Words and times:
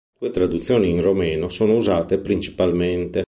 Due 0.19 0.31
traduzioni 0.31 0.89
in 0.89 0.99
romeno 1.03 1.49
sono 1.49 1.75
usate 1.75 2.17
principalmente. 2.17 3.19